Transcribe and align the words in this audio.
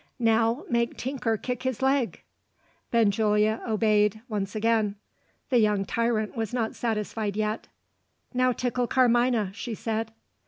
"Now 0.17 0.63
make 0.67 0.97
Tinker 0.97 1.37
kick 1.37 1.61
his 1.61 1.79
leg!" 1.79 2.23
Benjulia 2.89 3.61
obeyed 3.67 4.21
once 4.27 4.55
again. 4.55 4.95
The 5.51 5.59
young 5.59 5.85
tyrant 5.85 6.35
was 6.35 6.55
not 6.55 6.73
satisfied 6.75 7.37
yet. 7.37 7.67
"Now 8.33 8.51
tickle 8.51 8.87
Carmina!" 8.87 9.51
she 9.53 9.75
said. 9.75 10.11